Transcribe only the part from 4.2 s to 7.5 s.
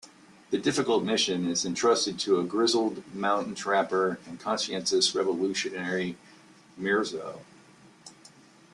and conscientious revolutionary Mirzo.